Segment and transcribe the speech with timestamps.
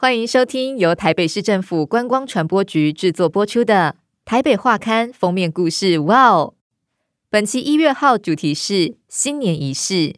[0.00, 5.98] 欢迎收听由台北市政府观光传播局制作播出的《台北画刊》封面故事。
[5.98, 6.54] 哇哦！
[7.28, 10.14] 本期一月号主题是新年仪式。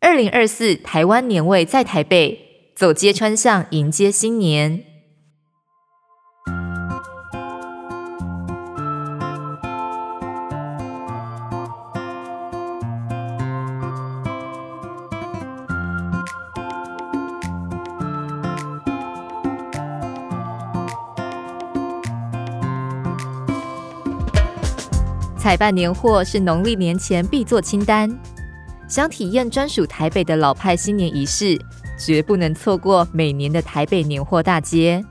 [0.00, 4.84] 二零二四台湾年味在台北，走街穿巷迎接新年。
[25.42, 28.16] 采办年货是农历年前必做清单。
[28.86, 31.60] 想体验专属台北的老派新年仪式，
[31.98, 35.04] 绝不能错过每年的台北年货大街。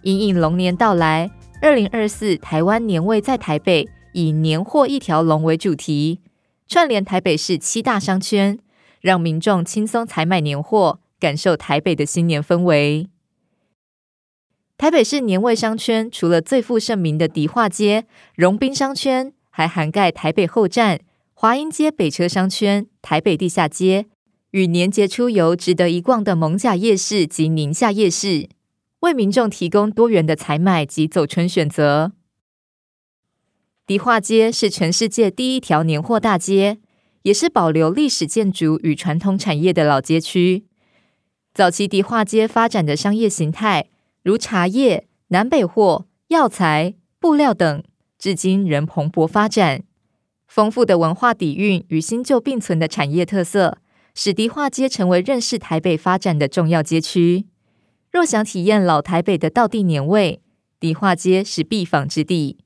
[0.00, 6.22] 因应龙年到来，二零二四台湾年味在台北，以年货一条龙为主题，
[6.66, 8.58] 串联台北市七大商圈，
[9.02, 13.10] 让民众轻松采买年货，感受台北的新年氛围。
[14.78, 21.00] 台北市年味商圈除了最负盛名的迪化街、荣宾商圈，还涵盖台北后站、
[21.32, 24.04] 华阴街北车商圈、台北地下街
[24.50, 28.50] 与年节出游值得一逛的蒙甲夜市及宁夏夜市，
[29.00, 32.12] 为民众提供多元的采买及走春选择。
[33.86, 36.78] 迪化街是全世界第一条年货大街，
[37.22, 40.66] 也是保留历史建筑与传统产业的老街区。
[41.54, 43.88] 早期迪化街发展的商业形态，
[44.26, 47.84] 如茶叶、南北货、药材、布料等，
[48.18, 49.84] 至今仍蓬勃发展。
[50.48, 53.78] 丰富的文化底蕴与新旧并存的产业特色，
[54.16, 57.46] 使迪化街成为认识台北发展的重要街区。
[58.10, 60.42] 若想体验老台北的道地年味，
[60.80, 62.58] 迪化街是必访之地。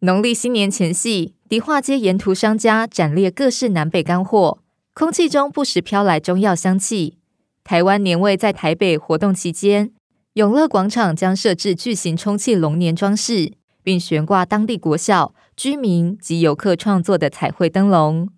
[0.00, 4.58] 农历新年前夕，迪化街沿途商家展列各式南北干货，
[4.92, 7.16] 空气中不时飘来中药香气。
[7.64, 9.92] 台湾年味在台北活动期间，
[10.34, 18.28] 永乐广场将设置巨型充气龙年装饰，并悬挂当地国小、居民及游客创作的彩绘灯笼。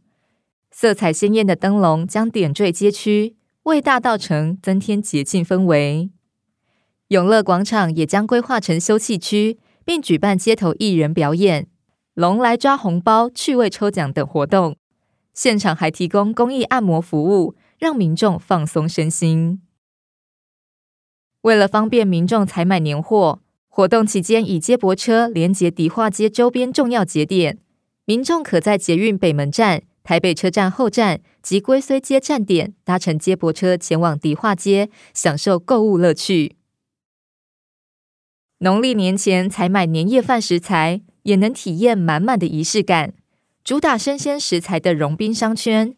[0.70, 6.10] 色彩鲜艳的灯笼将点缀街区，为大道城增添节庆氛围。
[7.08, 11.68] 永乐广场也将规划成休憩区，并举办街头艺人表演、
[12.14, 14.76] 龙来抓红包、趣味抽奖等活动。
[15.32, 17.54] 现场还提供公益按摩服务。
[17.84, 19.60] 让民众放松身心。
[21.42, 27.58] 为了方便民众采买年货，活动期间以接驳车连接迪化街周边重要节点，
[28.06, 36.56] 民众可在捷运北门站、台北车站后站及龟绥街站点搭乘接驳车前往迪化街，享受购物乐趣。
[38.60, 43.12] 农历年前采买年夜饭食材，也能体验满满的仪式感。
[43.62, 45.94] 主打生鲜食材的融宾商圈。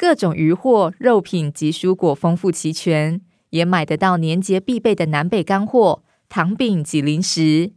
[0.00, 7.72] 各种鱼货、肉品及蔬果丰富齐全，也买得到年节必备的南北干货、糖饼及零食。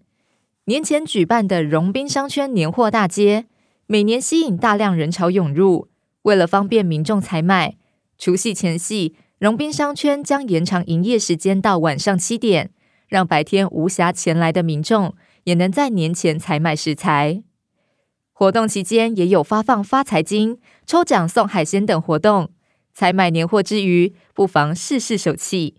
[0.64, 3.48] 年前举办的荣宾商圈年货大街，
[3.88, 5.90] 每年吸引大量人潮涌入。
[6.22, 7.76] 为了方便民众采买，
[8.18, 12.72] 除夕前夕，荣宾商圈将延长营业时间到晚上七点，
[13.10, 15.14] 让白天无暇前来的民众
[15.44, 17.44] 也能在年前采买食材。
[18.34, 22.52] 活动期间也有发放发财金、抽奖送海鲜等活动。
[22.94, 25.76] 采买年货之余，不妨试试手气。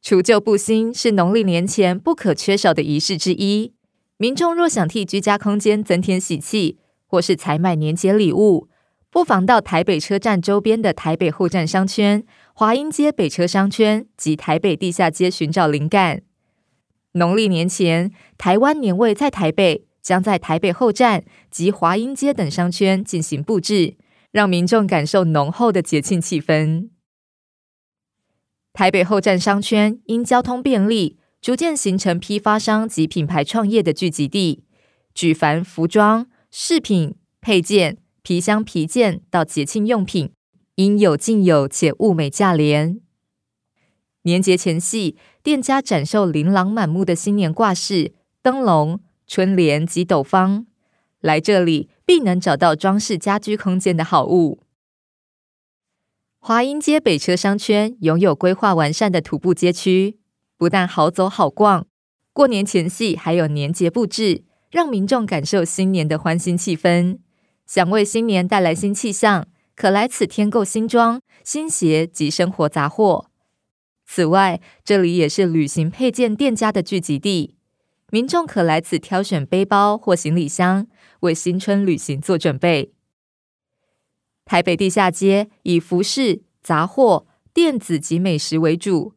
[0.00, 3.74] 除旧布新是农历年前不可缺少的仪式之一。
[4.16, 8.68] 民众若想替居家空间增添喜气，或是采买年节礼物，
[9.10, 16.22] 不妨到台北车站周边的台北后站商圈、华阴街北车商圈及台北地下街寻找灵感。
[17.12, 19.84] 农历年前，台湾年味在台北。
[20.02, 23.96] 将在台北后站及华阴街等商圈进行布置，
[24.30, 26.88] 让民众感受浓厚的节庆气氛。
[28.72, 34.64] 台北后站商圈因交通便利，逐渐形成批发商及品牌创业的聚集地，
[35.12, 40.32] 举凡服装、饰品、配件、皮箱、皮件到节庆用品，
[40.76, 43.00] 应有尽有，且物美价廉。
[44.22, 49.00] 年节前夕，店家展售琳琅满目的新年挂饰、灯笼。
[49.32, 50.66] 春联及斗方，
[51.20, 54.64] 来这里必能找到装饰家居空间的好物。
[56.40, 60.18] 华阴街北车商圈拥有规划完善的徒步街区，
[60.56, 61.86] 不但好走好逛，
[62.32, 67.20] 过年前夕还有年节布置，让民众感受新年的欢欣气氛。
[67.64, 69.46] 想为新年带来新气象，
[69.76, 73.30] 可来此添购新装、新鞋及生活杂货。
[74.04, 77.54] 此外，这里也是旅行配件店家的聚集地。
[78.10, 80.86] 民众可来此挑选背包或行李箱，
[81.20, 82.92] 为新春旅行做准备。
[84.44, 89.14] 台北地下街以服饰、杂货、电子及美食为主，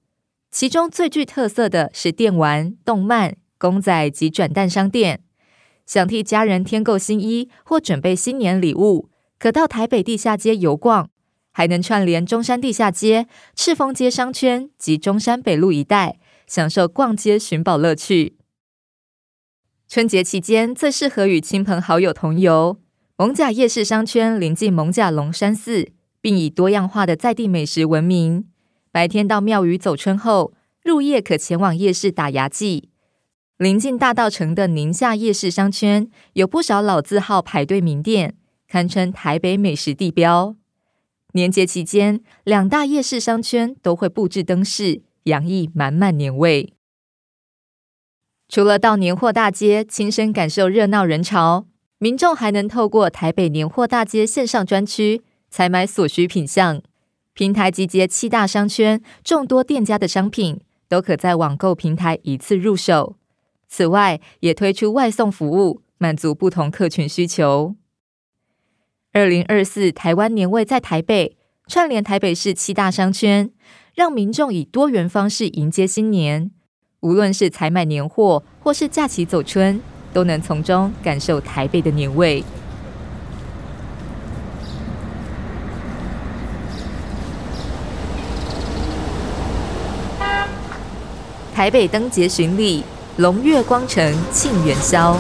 [0.51, 5.24] 其中最具特色的是电玩、动漫、公仔及转蛋商店。
[5.88, 11.10] 想替家人添购新衣或准备新年礼物，可到台北地下街游逛，
[11.51, 18.38] 还能串联中山地下街、赤峰街商圈及中山北路一带，享受逛街寻宝乐趣。
[19.88, 22.80] 春节期间最适合与亲朋好友同游。
[23.18, 28.45] 艋舺夜市商圈临近艋舺龙山寺，并以多样化的在地美食闻名。
[28.91, 30.53] 白天到庙宇走春后，
[30.83, 32.89] 入夜可前往夜市打牙祭。
[33.57, 38.36] 临近大道城的宁夏夜市商圈，有不少老字号排队名店，
[38.68, 40.56] 堪称台北美食地标。
[41.33, 46.73] 年节期间，两大夜市商圈都会布置灯饰，洋溢满满年味。
[48.53, 51.65] 除了到年货大街亲身感受热闹人潮，
[51.97, 56.79] 民众还能透过台北年货大街线上专区采买所需品项。
[57.33, 63.15] 平台集结七大商圈众多店家的商品，都可在网购平台一次入手。
[63.67, 67.73] 此外，也推出外送服务，满足不同客群需求。
[69.13, 71.35] 二零二四台湾年味在台北，
[71.65, 73.50] 串联台北市七大商圈，
[73.95, 76.51] 让民众以多元方式迎接新年。
[77.03, 79.77] 无论是采买年货，或是假期走春，
[80.13, 82.41] 都能从中感受台北的年味。
[91.53, 92.83] 台北灯节巡礼。
[93.17, 95.15] 龙月光城庆元宵，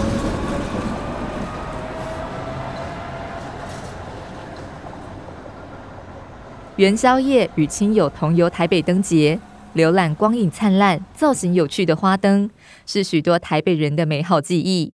[6.77, 9.37] 元宵夜与亲友同游台北灯节，
[9.75, 12.49] 浏览光影灿烂、造型有趣的花灯，
[12.85, 14.93] 是许多台北人的美好记忆。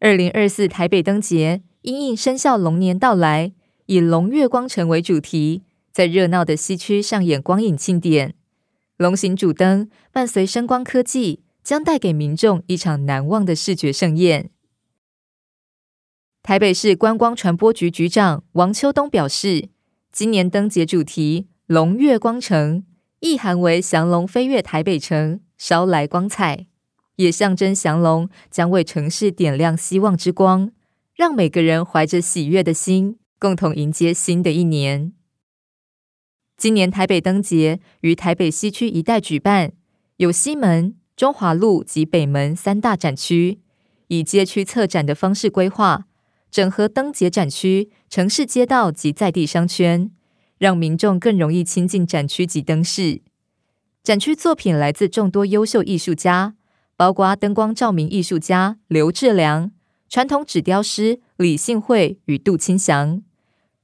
[0.00, 3.52] 二零二四台北灯节因应生肖龙年到来，
[3.86, 5.62] 以龙月光城为主题，
[5.92, 8.34] 在热闹的西区上演光影庆典，
[8.96, 11.40] 龙形主灯伴随声光科技。
[11.64, 14.50] 将带给民众一场难忘的视觉盛宴。
[16.42, 19.70] 台北市观光传播局局长王秋东表示，
[20.12, 22.84] 今年灯节主题“龙月光城”，
[23.20, 26.66] 意涵为祥龙飞越台北城，捎来光彩，
[27.16, 30.70] 也象征祥龙将为城市点亮希望之光，
[31.14, 35.12] 让每个人怀着喜悦的心，共同迎接新的一年。
[36.56, 39.72] 今年台北灯节于台北西区一带举办，
[40.18, 40.94] 有西门。
[41.16, 43.60] 中华路及北门三大展区，
[44.08, 46.08] 以街区策展的方式规划，
[46.50, 50.10] 整合灯节展区、城市街道及在地商圈，
[50.58, 53.22] 让民众更容易亲近展区及灯饰。
[54.02, 56.54] 展区作品来自众多优秀艺术家，
[56.96, 59.72] 包括灯光照明艺术家刘志良、
[60.08, 63.22] 传统纸雕师李信惠与杜清祥、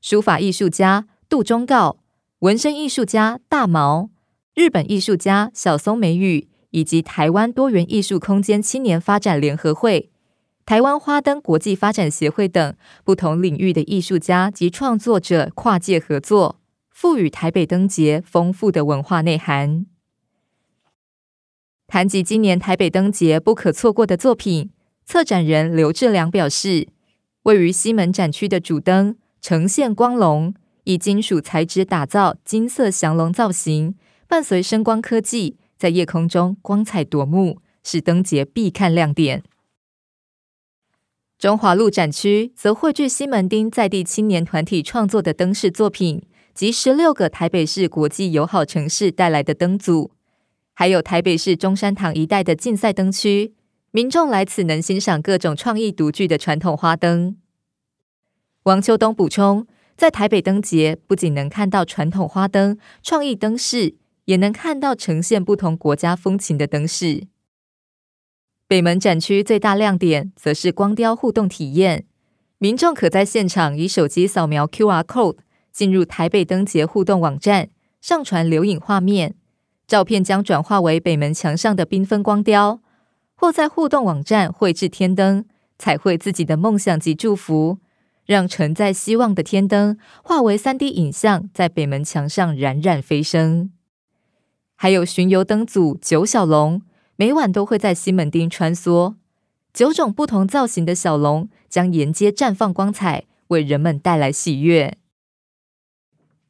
[0.00, 1.98] 书法艺术家杜忠告、
[2.40, 4.10] 纹身艺术家大毛、
[4.54, 6.48] 日本艺术家小松美羽。
[6.72, 10.08] 以及台湾多元艺术空间青年发展联合会、
[10.64, 16.59] 台湾花灯国际发展协会等不同领域的艺术家及创作者跨界合作，
[17.00, 19.86] 赋予台北灯节丰富的文化内涵。
[21.86, 24.70] 谈及今年台北灯节不可错过的作品，
[25.06, 26.88] 策展人刘志良表示，
[27.44, 30.54] 位于西门展区的主灯呈现光龙，
[30.84, 33.94] 以金属材质打造金色祥龙造型，
[34.28, 35.56] 伴随声光科技。
[35.78, 39.42] 在夜空中光彩夺目，是灯节必看亮点。
[41.38, 46.22] 中华路展区则汇聚西门町在地青年团体创作的灯饰作品，
[46.54, 50.12] 及十六个台北市国际友好城市带来的灯组，
[50.74, 53.54] 还有台北市中山堂一带的竞赛灯区，
[53.90, 57.36] 民众来此能欣赏各种创意独具的传统花灯。
[58.64, 59.66] 王秋东补充，
[59.96, 63.96] 在台北灯节不仅能看到传统花灯、创意灯饰。
[64.26, 67.26] 也能看到呈现不同国家风情的灯饰。
[68.68, 72.06] 北门展区最大亮点则是光雕互动体验，
[72.58, 75.38] 民众可在现场以手机扫描 QR code
[75.72, 79.34] 进入台北灯节互动网站，上传留影画面，
[79.86, 82.80] 照片将转化为北门墙上的缤纷光雕，
[83.34, 85.44] 或在互动网站绘制天灯，
[85.78, 87.78] 彩绘自己的梦想及祝福，
[88.26, 93.70] 让承载希望的天灯化为 3D 影像，在北门墙上冉冉飞升。
[94.76, 96.82] 还有巡游灯组九小龙，
[97.16, 99.16] 每晚都会在西门町穿梭。
[99.72, 104.96] 九种不同造型的小龙将沿街绽放光彩，为人们带来喜悦。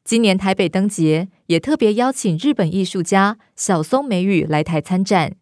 [0.05, 5.37] 今年台北灯节也特别邀请日本艺术家小松美羽来台参展。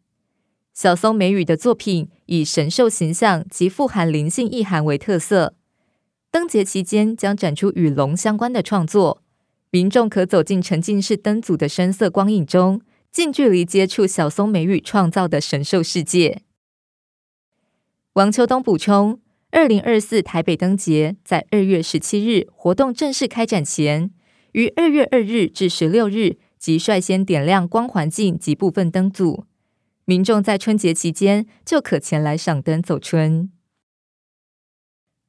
[0.75, 5.55] 小松美羽的作品以神兽形象及富含灵性意涵为特色。
[6.31, 9.23] 灯节期间将展出与龙相关的创作。
[9.71, 16.43] 民众可走进沉浸式灯组的深色光影中，近距离接触小松美羽创造的神兽世界。
[18.15, 24.11] 王秋冬补充，二零二四台北灯节在二月十七日活动正式开展前，
[24.52, 29.45] 于二月二日至十六日即率先点亮光环境及部分灯组，
[30.05, 33.50] 民众在春节期间就可前来赏灯走春。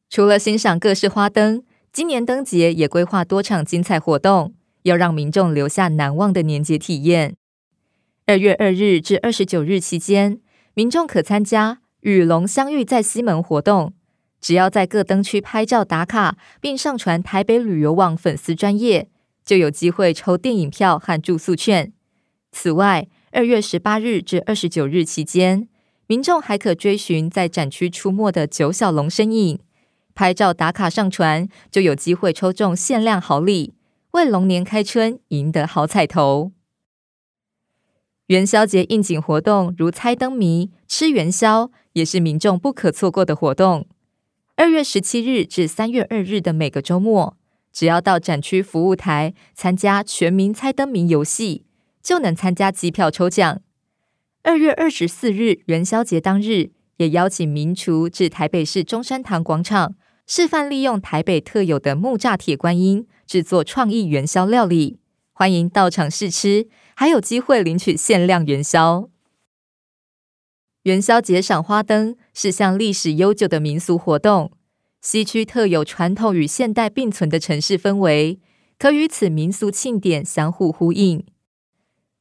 [0.10, 7.36] 除了欣赏各式花灯，今年灯节也规划多场精彩活动，要让民众留下难忘的年节体验。
[8.26, 10.40] 二月二日至二十九日期间，
[10.74, 11.82] 民众可参加。
[12.02, 13.92] 与龙相遇在西门活动，
[14.42, 19.10] 只要在各灯区拍照打卡，并上传台北旅游网粉丝专页，
[19.44, 21.92] 就有机会抽电影票和住宿券。
[22.52, 25.68] 此外，二月十八日至二十九日期间，
[26.08, 29.60] 民众还可追寻在展区出没的九小龙身影，
[30.16, 33.74] 拍照打卡上传，就有机会抽中限量好礼，
[34.12, 36.52] 为龙年开春赢得好彩头。
[38.28, 43.88] 元宵节应景活动如猜灯谜、吃元宵，也是民众不可错过的活动。
[44.60, 47.38] 二月十七日至三月二日的每个周末，
[47.72, 51.64] 只要到展区服务台参加全民猜灯谜游戏，
[52.04, 53.62] 就能参加机票抽奖。
[54.44, 59.96] 二月二十四日元宵节当日，也邀请名厨至台北市中山堂广场
[60.28, 65.00] 示范利用台北特有的木栅铁观音制作创意元宵料理，
[65.32, 66.68] 欢迎到场试吃。
[66.96, 69.10] 还有机会领取限量元宵。
[70.84, 74.54] 元宵节赏花灯是项历史悠久的民俗活动，
[75.02, 78.40] 西区特有传统与现代并存的城市氛围，
[78.78, 81.26] 可与此民俗庆典相互呼应。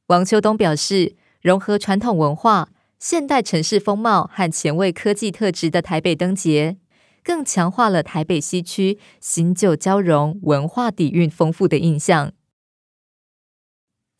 [0.07, 2.67] 王秋冬表示，融合传统文化、
[2.99, 6.75] 现代城市风貌和前卫科技特质的台北灯节，
[7.23, 12.33] 更强化了台北西区新旧交融、文化底蕴丰富的印象。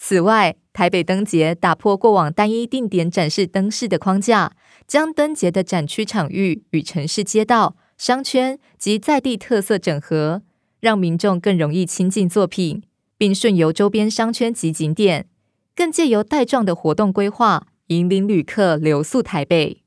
[0.01, 4.53] 此外，台北灯节打破过往单一定点展示灯饰的框架，
[4.87, 10.41] 将灯节的展区场域与城市街道、商圈及在地特色整合，
[10.79, 12.81] 让民众更容易亲近作品，
[13.17, 15.27] 并顺游周边商圈及景点，
[15.75, 19.83] 更借由带状的活动规划，引领旅客留宿台北。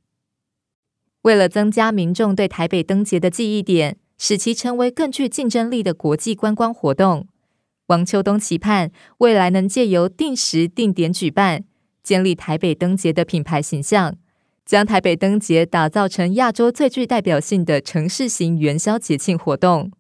[1.22, 7.28] 为了增加民众对台北灯节的记忆点，使其成为更具竞争力的国际观光活动。
[7.92, 11.64] 王秋冬期盼未来能借由定时定点举办，
[12.02, 14.16] 建立台北灯节的品牌形象，
[14.64, 19.92] 将台北灯节打造成亚洲最具代表性的城市型元宵节庆活动。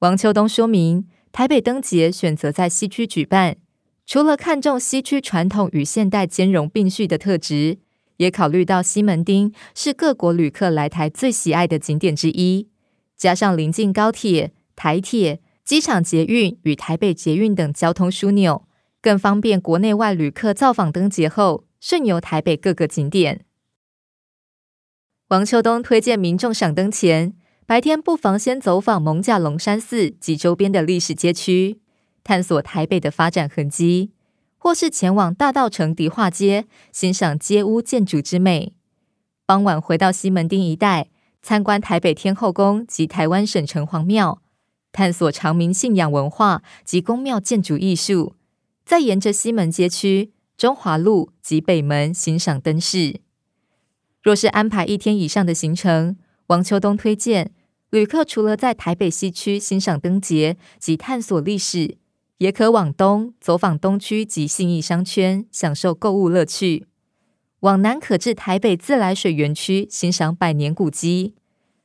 [0.00, 3.56] 王秋冬说明，台北灯节选择在西区举办，
[4.04, 7.78] 除了看重西区传统与现代兼容并蓄的特质，
[8.18, 12.68] 也考虑到西门町是各国旅客来台最喜爱的景点之一，
[13.16, 15.40] 加上临近高铁、台铁。
[15.68, 18.66] 机场捷运与台北捷运等交通枢纽，
[19.02, 23.44] 更方便国内外旅客造访灯节后顺游台北各个景点。
[25.28, 27.34] 王秋冬推荐民众赏灯前，
[27.66, 31.78] 白天不妨先走访艋舺龙山寺及周边的历史街区，
[32.24, 34.12] 探索台北的发展痕迹；
[34.56, 38.72] 或是前往大道城迪化街，欣赏街屋建筑之美。
[39.44, 41.10] 傍晚回到西门町一带，
[41.42, 44.40] 参观台北天后宫及台湾省城隍庙。
[44.92, 48.34] 探索长明信仰文化及宫庙建筑艺术，
[48.84, 53.20] 再沿着西门街区、中华路及北门欣赏灯饰。
[54.22, 56.16] 若是安排一天以上的行程，
[56.48, 57.52] 王秋冬推荐
[57.90, 61.96] 旅客除了在台北西区欣赏灯节及探索历史，
[62.38, 66.84] 也可往东走访东区及信义商圈，享受购物乐趣；
[67.60, 71.34] 往南可至台北自来水园区欣赏百年古迹。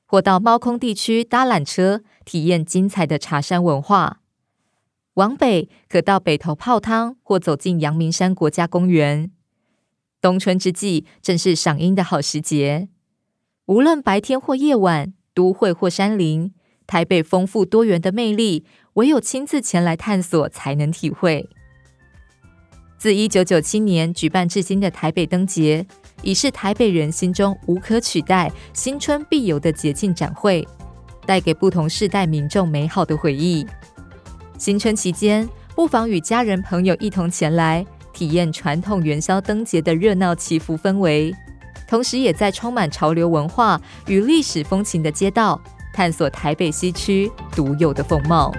[0.06, 4.18] 或到猫空地区搭缆车，体验精彩的茶山文化；
[5.16, 9.32] 往北可到北投泡汤，或走进阳明山国家公园。
[10.22, 12.88] 冬春之际，正是赏樱的好时节。
[13.66, 16.54] 无论白天或夜晚，都会或山林，
[16.88, 21.50] 台北丰富多元的魅力，唯有亲自前来探索，才能体会。
[22.98, 25.86] 自一九九七年举办至今的台北灯节，
[26.22, 30.66] 已是台北人心中无可取代、新春必游的节庆展会，
[31.26, 33.66] 带给不同世代民众美好的回忆。
[34.58, 41.34] 新春期间，不妨与家人朋友一同前来，体验传统元宵灯节的热闹祈福氛围，
[41.88, 45.60] 同时也在充满潮流文化与历史风情的街道，
[45.94, 48.54] 探索台北西区独有的风貌。